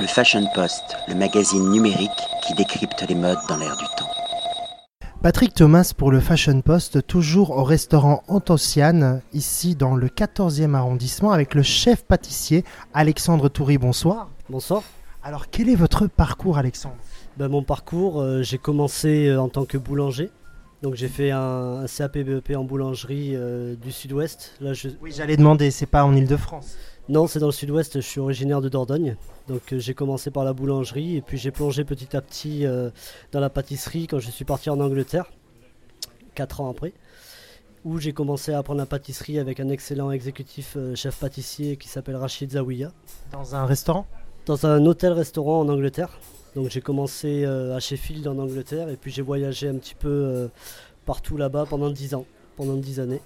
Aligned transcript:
Le 0.00 0.06
Fashion 0.06 0.46
Post, 0.54 0.96
le 1.08 1.16
magazine 1.16 1.70
numérique 1.70 2.10
qui 2.46 2.54
décrypte 2.54 3.04
les 3.08 3.16
modes 3.16 3.38
dans 3.48 3.56
l'air 3.56 3.76
du 3.76 3.84
temps. 3.96 4.08
Patrick 5.22 5.54
Thomas 5.54 5.92
pour 5.96 6.12
le 6.12 6.20
Fashion 6.20 6.60
Post, 6.60 7.04
toujours 7.08 7.50
au 7.50 7.64
restaurant 7.64 8.22
Antociane, 8.28 9.22
ici 9.32 9.74
dans 9.74 9.96
le 9.96 10.06
14e 10.06 10.74
arrondissement, 10.74 11.32
avec 11.32 11.56
le 11.56 11.64
chef 11.64 12.04
pâtissier 12.04 12.64
Alexandre 12.94 13.48
Toury. 13.48 13.76
Bonsoir. 13.76 14.30
Bonsoir. 14.48 14.84
Alors, 15.24 15.50
quel 15.50 15.68
est 15.68 15.74
votre 15.74 16.06
parcours, 16.06 16.58
Alexandre? 16.58 16.96
Ben, 17.36 17.48
mon 17.48 17.64
parcours, 17.64 18.20
euh, 18.20 18.42
j'ai 18.42 18.58
commencé 18.58 19.26
euh, 19.26 19.40
en 19.40 19.48
tant 19.48 19.64
que 19.64 19.78
boulanger. 19.78 20.30
Donc 20.80 20.94
j'ai 20.94 21.08
fait 21.08 21.32
un, 21.32 21.82
un 21.82 21.86
CAP 21.86 22.18
BEP 22.18 22.56
en 22.56 22.62
boulangerie 22.62 23.32
euh, 23.34 23.74
du 23.74 23.90
sud-ouest. 23.90 24.54
Là, 24.60 24.74
je... 24.74 24.90
Oui, 25.02 25.12
j'allais 25.12 25.36
demander, 25.36 25.72
c'est 25.72 25.86
pas 25.86 26.04
en 26.04 26.14
Ile-de-France 26.14 26.76
Non, 27.08 27.26
c'est 27.26 27.38
dans 27.38 27.46
le 27.46 27.52
sud-ouest, 27.52 27.94
je 27.94 28.06
suis 28.06 28.20
originaire 28.20 28.60
de 28.60 28.68
Dordogne. 28.68 29.16
Donc 29.48 29.72
euh, 29.72 29.78
j'ai 29.78 29.94
commencé 29.94 30.30
par 30.30 30.44
la 30.44 30.52
boulangerie 30.52 31.16
et 31.16 31.22
puis 31.22 31.38
j'ai 31.38 31.50
plongé 31.50 31.82
petit 31.82 32.14
à 32.14 32.20
petit 32.20 32.66
euh, 32.66 32.90
dans 33.32 33.40
la 33.40 33.48
pâtisserie 33.48 34.06
quand 34.06 34.18
je 34.18 34.30
suis 34.30 34.44
parti 34.44 34.68
en 34.68 34.78
Angleterre, 34.78 35.32
4 36.34 36.60
ans 36.60 36.70
après, 36.70 36.92
où 37.86 37.96
j'ai 37.96 38.12
commencé 38.12 38.52
à 38.52 38.58
apprendre 38.58 38.80
la 38.80 38.86
pâtisserie 38.86 39.38
avec 39.38 39.58
un 39.58 39.70
excellent 39.70 40.10
exécutif 40.10 40.74
euh, 40.76 40.94
chef 40.94 41.16
pâtissier 41.16 41.78
qui 41.78 41.88
s'appelle 41.88 42.16
Rachid 42.16 42.52
Zawiya, 42.52 42.92
Dans 43.32 43.54
un 43.54 43.64
restaurant? 43.64 44.06
Dans 44.44 44.66
un 44.66 44.84
hôtel-restaurant 44.84 45.60
en 45.60 45.68
Angleterre. 45.70 46.20
Donc 46.56 46.68
j'ai 46.68 46.82
commencé 46.82 47.44
à 47.44 47.78
Sheffield 47.78 48.26
en 48.26 48.38
Angleterre 48.38 48.88
et 48.88 48.96
puis 48.96 49.10
j'ai 49.10 49.22
voyagé 49.22 49.68
un 49.68 49.76
petit 49.76 49.94
peu 49.94 50.48
partout 51.04 51.36
là-bas 51.36 51.66
pendant 51.68 51.90
10 51.90 52.14
ans, 52.14 52.24
pendant 52.56 52.74
10 52.74 53.00
années. 53.00 53.20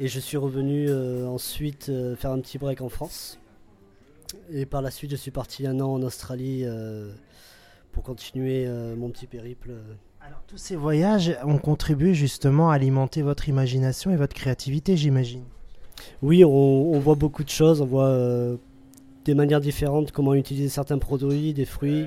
Et 0.00 0.08
je 0.08 0.20
suis 0.20 0.36
revenu 0.36 0.86
euh, 0.88 1.26
ensuite 1.26 1.88
euh, 1.88 2.14
faire 2.14 2.30
un 2.30 2.40
petit 2.40 2.58
break 2.58 2.80
en 2.80 2.88
France. 2.88 3.38
Et 4.50 4.66
par 4.66 4.82
la 4.82 4.90
suite, 4.90 5.10
je 5.10 5.16
suis 5.16 5.30
parti 5.30 5.66
un 5.66 5.80
an 5.80 5.92
en 5.94 6.02
Australie 6.02 6.62
euh, 6.64 7.12
pour 7.92 8.02
continuer 8.02 8.68
mon 8.96 9.10
petit 9.10 9.26
périple. 9.26 9.72
Alors, 10.20 10.42
tous 10.46 10.58
ces 10.58 10.76
voyages 10.76 11.36
ont 11.44 11.58
contribué 11.58 12.12
justement 12.12 12.70
à 12.70 12.74
alimenter 12.74 13.22
votre 13.22 13.48
imagination 13.48 14.10
et 14.10 14.16
votre 14.16 14.34
créativité, 14.34 14.96
j'imagine. 14.96 15.42
Oui, 16.22 16.44
on, 16.44 16.50
on 16.50 16.98
voit 17.00 17.14
beaucoup 17.14 17.42
de 17.42 17.48
choses, 17.48 17.80
on 17.80 17.86
voit 17.86 18.08
euh, 18.08 18.56
des 19.24 19.34
manières 19.34 19.60
différentes, 19.60 20.12
comment 20.12 20.34
utiliser 20.34 20.68
certains 20.68 20.98
produits, 20.98 21.54
des 21.54 21.64
fruits, 21.64 22.06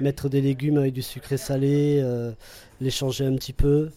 mettre 0.00 0.28
des 0.28 0.40
légumes 0.40 0.78
avec 0.78 0.92
du 0.92 1.02
sucré 1.02 1.36
salé, 1.36 2.00
euh, 2.02 2.32
les 2.80 2.90
changer 2.90 3.26
un 3.26 3.34
petit 3.34 3.52
peu. 3.52 3.90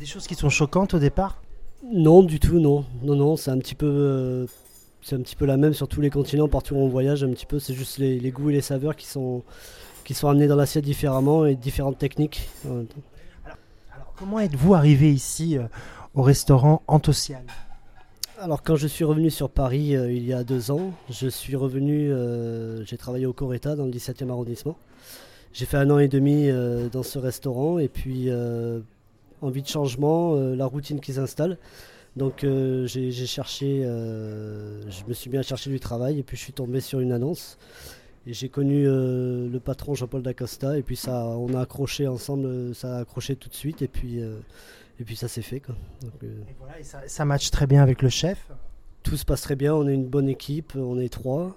Des 0.00 0.06
choses 0.06 0.26
qui 0.26 0.34
sont 0.34 0.50
choquantes 0.50 0.94
au 0.94 0.98
départ? 0.98 1.40
Non, 1.84 2.22
du 2.22 2.40
tout, 2.40 2.58
non. 2.58 2.84
Non, 3.02 3.14
non, 3.14 3.36
c'est 3.36 3.50
un 3.50 3.58
petit 3.58 3.74
peu, 3.74 3.86
euh, 3.86 4.46
c'est 5.00 5.16
un 5.16 5.20
petit 5.20 5.36
peu 5.36 5.46
la 5.46 5.56
même 5.56 5.74
sur 5.74 5.88
tous 5.88 6.00
les 6.00 6.10
continents, 6.10 6.48
partout 6.48 6.74
où 6.74 6.78
on 6.78 6.88
voyage, 6.88 7.24
un 7.24 7.30
petit 7.30 7.46
peu. 7.46 7.58
C'est 7.58 7.74
juste 7.74 7.98
les, 7.98 8.18
les 8.18 8.30
goûts 8.30 8.50
et 8.50 8.54
les 8.54 8.60
saveurs 8.60 8.96
qui 8.96 9.06
sont, 9.06 9.42
qui 10.04 10.14
sont 10.14 10.28
amenés 10.28 10.48
dans 10.48 10.56
l'assiette 10.56 10.84
différemment 10.84 11.46
et 11.46 11.54
différentes 11.54 11.98
techniques. 11.98 12.48
temps. 12.64 12.84
Alors, 13.94 14.12
comment 14.16 14.40
êtes-vous 14.40 14.74
arrivé 14.74 15.12
ici 15.12 15.56
euh, 15.56 15.64
au 16.14 16.22
restaurant 16.22 16.82
Antociane 16.88 17.46
Alors, 18.40 18.62
quand 18.62 18.76
je 18.76 18.86
suis 18.86 19.04
revenu 19.04 19.30
sur 19.30 19.50
Paris 19.50 19.96
euh, 19.96 20.12
il 20.12 20.26
y 20.26 20.32
a 20.32 20.42
deux 20.44 20.70
ans, 20.70 20.92
je 21.10 21.28
suis 21.28 21.54
revenu, 21.56 22.10
euh, 22.10 22.84
j'ai 22.84 22.96
travaillé 22.96 23.26
au 23.26 23.32
Coretta 23.32 23.76
dans 23.76 23.84
le 23.84 23.92
17e 23.92 24.30
arrondissement. 24.30 24.76
J'ai 25.52 25.64
fait 25.64 25.76
un 25.76 25.90
an 25.90 25.98
et 25.98 26.08
demi 26.08 26.50
euh, 26.50 26.88
dans 26.88 27.02
ce 27.02 27.18
restaurant 27.18 27.78
et 27.78 27.88
puis 27.88 28.30
envie 29.40 29.62
de 29.62 29.68
changement, 29.68 30.34
euh, 30.34 30.54
la 30.54 30.66
routine 30.66 31.00
qui 31.00 31.12
s'installe. 31.14 31.58
Donc 32.16 32.42
euh, 32.42 32.86
j'ai 32.86 33.12
cherché, 33.26 33.84
euh, 33.84 34.82
je 34.90 35.04
me 35.06 35.12
suis 35.12 35.30
bien 35.30 35.42
cherché 35.42 35.70
du 35.70 35.78
travail 35.78 36.18
et 36.18 36.22
puis 36.24 36.36
je 36.36 36.42
suis 36.42 36.52
tombé 36.52 36.80
sur 36.80 36.98
une 36.98 37.12
annonce. 37.12 37.58
Et 38.26 38.32
j'ai 38.32 38.48
connu 38.48 38.86
euh, 38.86 39.48
le 39.48 39.60
patron 39.60 39.94
Jean-Paul 39.94 40.22
Dacosta 40.22 40.76
et 40.76 40.82
puis 40.82 40.96
ça, 40.96 41.26
on 41.26 41.54
a 41.54 41.60
accroché 41.60 42.08
ensemble, 42.08 42.74
ça 42.74 42.96
a 42.96 43.00
accroché 43.00 43.36
tout 43.36 43.48
de 43.48 43.54
suite 43.54 43.82
et 43.82 43.88
puis, 43.88 44.18
et 44.18 45.04
puis 45.04 45.14
ça 45.16 45.28
s'est 45.28 45.42
fait. 45.42 45.60
Quoi. 45.60 45.76
Donc, 46.02 46.12
Et 46.22 46.54
voilà, 46.58 46.80
et 46.80 46.82
ça, 46.82 47.00
ça 47.06 47.24
matche 47.24 47.50
très 47.50 47.66
bien 47.66 47.82
avec 47.82 48.02
le 48.02 48.08
chef. 48.08 48.50
tout 49.02 49.16
se 49.16 49.24
passe 49.24 49.42
très 49.42 49.54
bien, 49.56 49.74
on 49.74 49.86
est 49.86 49.94
une 49.94 50.08
bonne 50.08 50.28
équipe, 50.28 50.74
on 50.76 50.98
est 50.98 51.08
trois. 51.08 51.56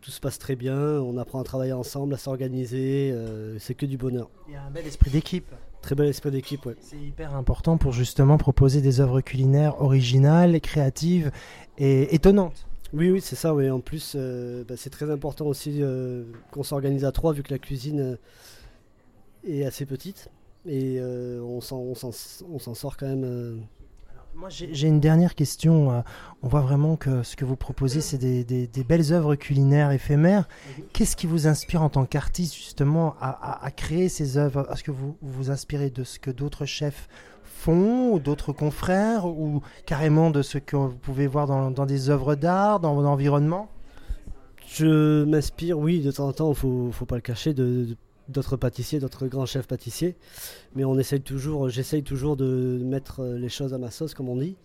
Tout 0.00 0.10
se 0.10 0.20
passe 0.20 0.38
très 0.38 0.56
bien, 0.56 0.78
on 0.78 1.18
apprend 1.18 1.40
à 1.40 1.44
travailler 1.44 1.74
ensemble, 1.74 2.14
à 2.14 2.16
s'organiser, 2.16 3.14
c'est 3.58 3.74
que 3.74 3.84
du 3.84 3.98
bonheur. 3.98 4.30
Il 4.48 4.54
y 4.54 4.56
a 4.56 4.62
un 4.62 4.70
bel 4.70 4.86
esprit 4.86 5.10
d'équipe. 5.10 5.52
Très 5.82 5.94
bel 5.94 6.08
esprit 6.08 6.30
d'équipe, 6.30 6.66
ouais. 6.66 6.76
C'est 6.80 6.98
hyper 6.98 7.34
important 7.34 7.78
pour 7.78 7.92
justement 7.92 8.36
proposer 8.36 8.80
des 8.80 9.00
œuvres 9.00 9.20
culinaires 9.20 9.80
originales, 9.80 10.60
créatives 10.60 11.30
et 11.78 12.14
étonnantes. 12.14 12.66
Oui, 12.92 13.10
oui, 13.10 13.20
c'est 13.20 13.36
ça, 13.36 13.54
oui. 13.54 13.70
En 13.70 13.80
plus, 13.80 14.14
euh, 14.16 14.64
bah, 14.64 14.74
c'est 14.76 14.90
très 14.90 15.10
important 15.10 15.46
aussi 15.46 15.78
euh, 15.80 16.24
qu'on 16.50 16.62
s'organise 16.62 17.04
à 17.04 17.12
trois, 17.12 17.32
vu 17.32 17.42
que 17.42 17.52
la 17.52 17.58
cuisine 17.58 18.00
euh, 18.00 18.16
est 19.46 19.64
assez 19.64 19.86
petite. 19.86 20.28
Et 20.66 21.00
on 21.00 21.60
s'en 21.62 21.94
sort 22.74 22.96
quand 22.98 23.06
même. 23.06 23.64
Moi, 24.34 24.48
j'ai 24.48 24.86
une 24.88 25.00
dernière 25.00 25.34
question. 25.34 25.90
euh, 25.92 26.00
On 26.42 26.48
voit 26.48 26.62
vraiment 26.62 26.96
que 26.96 27.22
ce 27.22 27.36
que 27.36 27.44
vous 27.44 27.56
proposez, 27.56 28.00
c'est 28.00 28.16
des, 28.16 28.42
des- 28.44 28.66
des 28.66 28.84
belles 28.84 29.12
œuvres 29.12 29.34
culinaires 29.34 29.90
éphémères. 29.90 30.48
Qu'est-ce 30.94 31.14
qui 31.16 31.26
vous 31.26 31.46
inspire 31.46 31.82
en 31.82 31.90
tant 31.90 32.06
qu'artiste, 32.06 32.54
justement, 32.54 33.14
à, 33.20 33.28
à- 33.30 33.64
à 33.66 33.70
créer 33.70 34.08
ces 34.08 34.38
œuvres? 34.38 34.66
Est-ce 34.72 34.82
que 34.82 34.92
vous 34.92 35.16
vous 35.20 35.50
inspirez 35.50 35.90
de 35.90 36.04
ce 36.04 36.18
que 36.18 36.30
d'autres 36.30 36.64
chefs 36.64 37.08
font, 37.44 38.16
d'autres 38.16 38.52
confrères, 38.54 39.26
ou 39.26 39.60
carrément 39.84 40.30
de 40.30 40.40
ce 40.42 40.56
que 40.58 40.76
vous 40.76 40.96
pouvez 40.96 41.26
voir 41.26 41.46
dans, 41.46 41.70
dans 41.70 41.84
des 41.86 42.08
œuvres 42.08 42.34
d'art, 42.34 42.80
dans 42.80 42.94
votre 42.94 43.08
environnement? 43.08 43.68
Je 44.66 45.24
m'inspire, 45.24 45.78
oui, 45.78 46.00
de 46.00 46.12
temps 46.12 46.28
en 46.28 46.32
temps, 46.32 46.54
faut, 46.54 46.90
faut 46.92 47.04
pas 47.06 47.16
le 47.16 47.20
cacher, 47.20 47.52
de 47.52 47.84
de- 47.84 47.96
d'autres 48.30 48.56
pâtissiers, 48.56 48.98
d'autres 48.98 49.26
grands 49.26 49.46
chefs 49.46 49.66
pâtissiers. 49.66 50.16
Mais 50.74 50.84
on 50.84 50.98
essaye 50.98 51.20
toujours, 51.20 51.68
j'essaye 51.68 52.02
toujours 52.02 52.36
de 52.36 52.80
mettre 52.84 53.20
euh, 53.20 53.38
les 53.38 53.48
choses 53.48 53.74
à 53.74 53.78
ma 53.78 53.90
sauce, 53.90 54.14
comme 54.14 54.28
on 54.28 54.36
dit. 54.36 54.56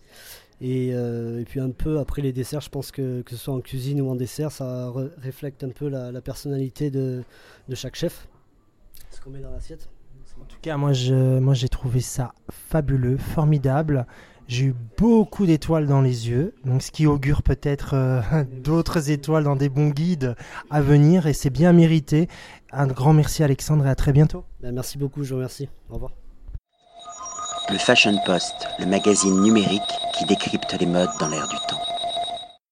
Et, 0.60 0.90
euh, 0.94 1.40
et 1.40 1.44
puis 1.44 1.60
un 1.60 1.70
peu 1.70 1.98
après 1.98 2.22
les 2.22 2.32
desserts, 2.32 2.62
je 2.62 2.70
pense 2.70 2.90
que 2.90 3.20
que 3.22 3.32
ce 3.32 3.36
soit 3.36 3.54
en 3.54 3.60
cuisine 3.60 4.00
ou 4.00 4.08
en 4.08 4.16
dessert, 4.16 4.50
ça 4.50 4.88
re- 4.88 5.10
reflète 5.22 5.62
un 5.64 5.68
peu 5.68 5.88
la, 5.88 6.20
personnalité 6.22 6.90
de, 6.90 7.22
chaque 7.74 7.94
chef. 7.94 8.28
Ce 9.10 9.20
qu'on 9.20 9.30
met 9.30 9.40
dans 9.40 9.50
l'assiette. 9.50 9.88
En 10.40 10.44
tout 10.44 10.58
cas, 10.60 10.76
moi, 10.76 10.92
j'ai 10.92 11.68
trouvé 11.68 12.00
ça 12.00 12.34
fabuleux, 12.50 13.16
formidable. 13.16 14.06
J'ai 14.48 14.66
eu 14.66 14.74
beaucoup 14.96 15.44
d'étoiles 15.44 15.86
dans 15.86 16.00
les 16.00 16.28
yeux, 16.28 16.54
donc 16.64 16.80
ce 16.80 16.92
qui 16.92 17.06
augure 17.06 17.42
peut-être 17.42 17.94
euh, 17.94 18.44
d'autres 18.62 19.10
étoiles 19.10 19.42
dans 19.42 19.56
des 19.56 19.68
bons 19.68 19.88
guides 19.88 20.36
à 20.70 20.80
venir, 20.80 21.26
et 21.26 21.32
c'est 21.32 21.50
bien 21.50 21.72
mérité. 21.72 22.28
Un 22.72 22.86
grand 22.86 23.12
merci 23.12 23.42
Alexandre 23.42 23.86
et 23.86 23.90
à 23.90 23.96
très 23.96 24.12
bientôt. 24.12 24.44
Ben, 24.60 24.72
merci 24.72 24.98
beaucoup, 24.98 25.24
je 25.24 25.30
vous 25.30 25.36
remercie. 25.36 25.68
Au 25.90 25.94
revoir. 25.94 26.12
Le 27.70 27.78
Fashion 27.78 28.16
Post, 28.24 28.68
le 28.78 28.86
magazine 28.86 29.42
numérique 29.42 29.82
qui 30.16 30.24
décrypte 30.26 30.76
les 30.78 30.86
modes 30.86 31.10
dans 31.18 31.28
l'air 31.28 31.48
du 31.48 31.56
temps. 31.68 31.95